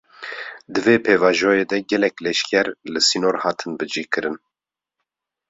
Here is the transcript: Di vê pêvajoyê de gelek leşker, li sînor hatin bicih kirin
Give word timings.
Di 0.71 0.79
vê 0.85 0.95
pêvajoyê 1.05 1.63
de 1.71 1.77
gelek 1.89 2.15
leşker, 2.25 2.67
li 2.91 3.01
sînor 3.07 3.35
hatin 3.43 3.71
bicih 3.79 4.07
kirin 4.13 4.35